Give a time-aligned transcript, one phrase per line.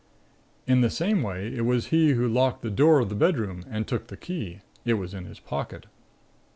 [0.65, 3.85] "In the same way, it was he who locked the door of the bedroom and
[3.87, 5.85] took the key (it was in his pocket).